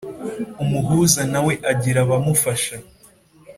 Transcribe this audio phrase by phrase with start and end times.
[0.63, 2.75] umuhuza nawe agira abamufasha.